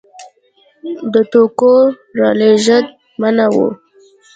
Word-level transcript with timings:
د 1.13 1.15
توکو 1.31 1.73
رالېږد 2.19 2.85
منع 3.19 3.47
و. 3.53 3.55